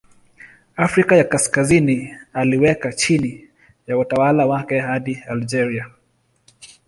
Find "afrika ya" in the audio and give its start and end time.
0.75-1.23